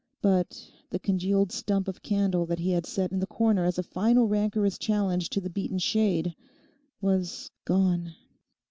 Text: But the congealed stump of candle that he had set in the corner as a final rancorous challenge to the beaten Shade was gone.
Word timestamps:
But 0.23 0.67
the 0.89 0.97
congealed 0.97 1.51
stump 1.51 1.87
of 1.87 2.01
candle 2.01 2.47
that 2.47 2.57
he 2.57 2.71
had 2.71 2.87
set 2.87 3.11
in 3.11 3.19
the 3.19 3.27
corner 3.27 3.65
as 3.65 3.77
a 3.77 3.83
final 3.83 4.27
rancorous 4.27 4.79
challenge 4.79 5.29
to 5.29 5.39
the 5.39 5.47
beaten 5.51 5.77
Shade 5.77 6.35
was 7.01 7.51
gone. 7.65 8.15